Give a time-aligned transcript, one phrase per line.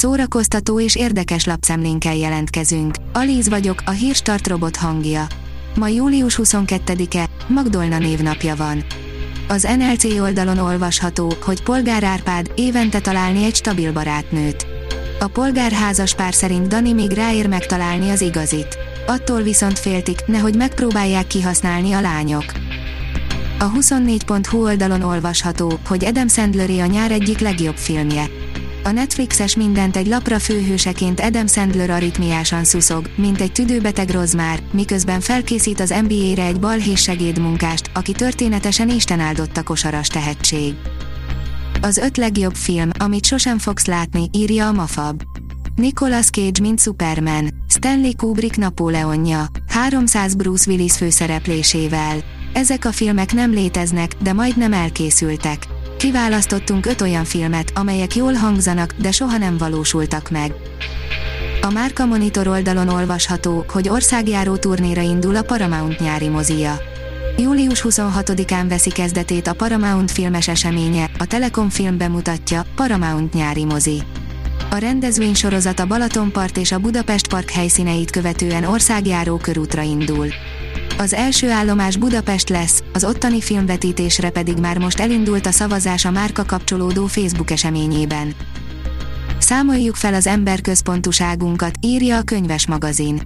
[0.00, 2.94] Szórakoztató és érdekes lapszemlénkkel jelentkezünk.
[3.12, 5.26] Alíz vagyok, a hírstart robot hangja.
[5.74, 8.84] Ma július 22-e, Magdolna névnapja van.
[9.48, 14.66] Az NLC oldalon olvasható, hogy Polgár Árpád évente találni egy stabil barátnőt.
[15.18, 18.78] A polgárházas pár szerint Dani még ráér megtalálni az igazit.
[19.06, 22.44] Attól viszont féltik, nehogy megpróbálják kihasználni a lányok.
[23.58, 28.49] A 24.hu oldalon olvasható, hogy Adam Sandleré a nyár egyik legjobb filmje.
[28.82, 35.20] A Netflixes mindent egy lapra főhőseként Adam Sandler aritmiásan szuszog, mint egy tüdőbeteg rozmár, miközben
[35.20, 40.74] felkészít az NBA-re egy balhés segédmunkást, aki történetesen Isten áldotta kosaras tehetség.
[41.80, 45.22] Az öt legjobb film, amit sosem fogsz látni, írja a Mafab.
[45.74, 52.18] Nicolas Cage mint Superman, Stanley Kubrick Napóleonja, 300 Bruce Willis főszereplésével.
[52.52, 55.66] Ezek a filmek nem léteznek, de majdnem elkészültek.
[56.00, 60.54] Kiválasztottunk öt olyan filmet, amelyek jól hangzanak, de soha nem valósultak meg.
[61.62, 66.80] A Márka Monitor oldalon olvasható, hogy országjáró turnéra indul a Paramount nyári mozia.
[67.36, 74.02] Július 26-án veszi kezdetét a Paramount filmes eseménye, a Telekom film bemutatja, Paramount nyári mozi.
[74.70, 80.26] A rendezvény sorozat a Balatonpart és a Budapest Park helyszíneit követően országjáró körútra indul.
[81.00, 86.10] Az első állomás Budapest lesz, az ottani filmvetítésre pedig már most elindult a szavazás a
[86.10, 88.34] márka kapcsolódó Facebook eseményében.
[89.38, 93.22] Számoljuk fel az emberközpontuságunkat, írja a könyves magazin.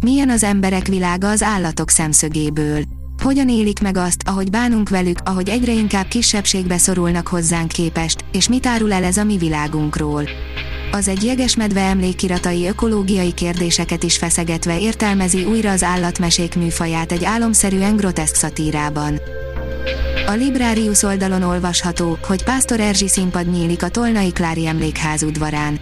[0.00, 2.82] Milyen az emberek világa az állatok szemszögéből?
[3.22, 8.48] Hogyan élik meg azt, ahogy bánunk velük, ahogy egyre inkább kisebbségbe szorulnak hozzánk képest, és
[8.48, 10.22] mit árul el ez a mi világunkról?
[10.92, 17.96] Az egy jegesmedve emlékiratai ökológiai kérdéseket is feszegetve értelmezi újra az állatmesék műfaját egy álomszerűen
[17.96, 19.20] groteszk szatírában.
[20.26, 25.78] A Librarius oldalon olvasható, hogy Pásztor Erzsi színpad nyílik a Tolnai Klári emlékház udvarán.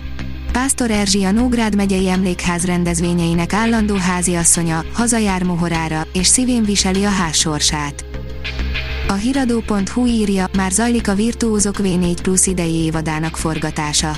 [0.53, 7.09] Pásztor Erzsi a Nógrád megyei emlékház rendezvényeinek állandó háziasszonya, hazajár mohorára, és szívén viseli a
[7.09, 8.05] ház sorsát.
[9.09, 14.17] A hiradó.hu írja, már zajlik a Virtuózok V4 Plus idei évadának forgatása.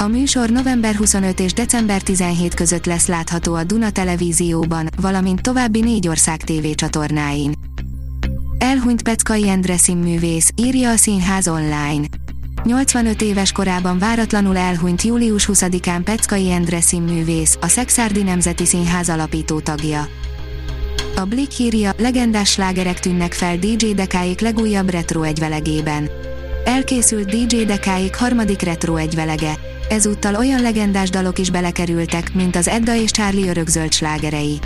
[0.00, 5.80] A műsor november 25 és december 17 között lesz látható a Duna Televízióban, valamint további
[5.80, 7.52] négy ország tévécsatornáin.
[8.58, 12.06] Elhunyt Peckai Endre színművész, írja a Színház online.
[12.64, 19.60] 85 éves korában váratlanul elhunyt július 20-án Peckai Endre színművész, a Szexárdi Nemzeti Színház alapító
[19.60, 20.08] tagja.
[21.16, 26.10] A Blick írja, legendás slágerek tűnnek fel DJ Dekáik legújabb retro egyvelegében.
[26.68, 29.58] Elkészült DJ Dekáik harmadik retro egyvelege.
[29.88, 34.58] Ezúttal olyan legendás dalok is belekerültek, mint az Edda és Charlie örökzöld slágerei.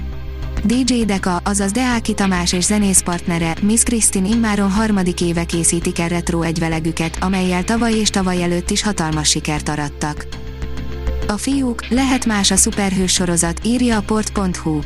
[0.64, 6.08] DJ Deka, azaz Deáki Tamás és zenész partnere, Miss Kristin immáron harmadik éve készítik el
[6.08, 10.26] retro egyvelegüket, amelyel tavaly és tavaly előtt is hatalmas sikert arattak.
[11.28, 14.80] A fiúk, lehet más a szuperhős sorozat, írja a port.hu.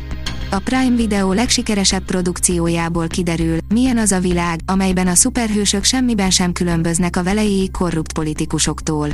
[0.56, 6.52] A Prime Video legsikeresebb produkciójából kiderül, milyen az a világ, amelyben a szuperhősök semmiben sem
[6.52, 9.08] különböznek a velejéig korrupt politikusoktól.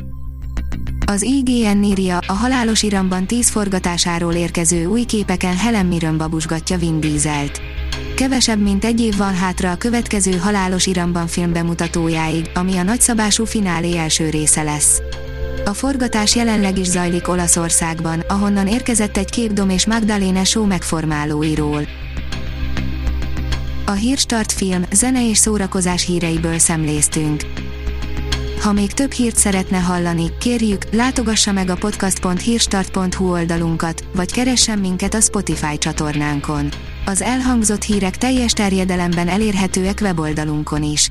[1.06, 7.00] Az IGN írja, a halálos iramban 10 forgatásáról érkező új képeken Helen Mirren babusgatja Vin
[7.00, 7.60] Dieselt.
[8.16, 13.44] Kevesebb mint egy év van hátra a következő halálos iramban film bemutatójáig, ami a nagyszabású
[13.44, 15.02] finálé első része lesz.
[15.64, 21.86] A forgatás jelenleg is zajlik Olaszországban, ahonnan érkezett egy kép Dom és Magdalena show megformálóiról.
[23.86, 27.42] A Hírstart film, zene és szórakozás híreiből szemléztünk.
[28.60, 35.14] Ha még több hírt szeretne hallani, kérjük, látogassa meg a podcast.hírstart.hu oldalunkat, vagy keressen minket
[35.14, 36.68] a Spotify csatornánkon.
[37.06, 41.10] Az elhangzott hírek teljes terjedelemben elérhetőek weboldalunkon is.